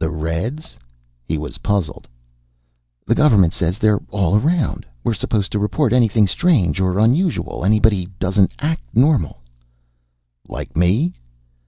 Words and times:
"The 0.00 0.10
Reds?" 0.10 0.74
He 1.24 1.38
was 1.38 1.58
puzzled. 1.58 2.08
"The 3.06 3.14
government 3.14 3.52
says 3.52 3.78
they're 3.78 4.00
all 4.10 4.36
around. 4.36 4.84
We're 5.04 5.14
supposed 5.14 5.52
to 5.52 5.60
report 5.60 5.92
anything 5.92 6.26
strange 6.26 6.80
or 6.80 6.98
unusual, 6.98 7.64
anybody 7.64 8.06
doesn't 8.18 8.50
act 8.58 8.82
normal." 8.96 9.42
"Like 10.48 10.76
me?" 10.76 11.12